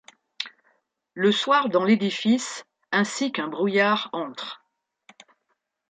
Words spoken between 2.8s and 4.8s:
ainsi qu’un brouillard entre